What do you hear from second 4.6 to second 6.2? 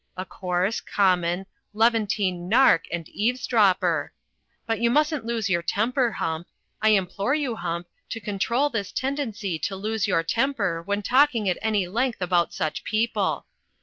^but you mustn't lose your temper,